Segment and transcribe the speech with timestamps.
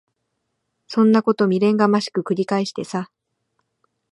[0.87, 3.11] そんなこと未練がましく繰り返してさ。